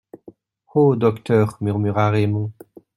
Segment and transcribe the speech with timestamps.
[0.73, 0.95] Oh!
[0.95, 2.51] docteur, murmura Raymond.